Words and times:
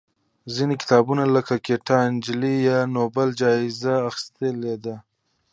ځینې 0.55 0.75
کتابونه 0.81 1.23
لکه 1.35 1.53
ګیتا 1.65 1.97
نجلي 2.13 2.55
یې 2.67 2.77
نوبل 2.95 3.29
جایزه 3.41 3.93
اخېستې 4.09 4.51
ده. 4.83 4.95